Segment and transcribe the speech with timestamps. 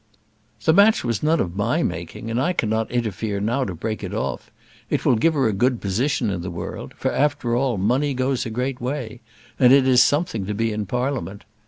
[0.63, 4.15] "The match was none of my making, and I cannot interfere now to break it
[4.15, 4.49] off:
[4.89, 8.43] it will give her a good position in the world; for, after all, money goes
[8.43, 9.21] a great way,
[9.59, 11.43] and it is something to be in Parliament.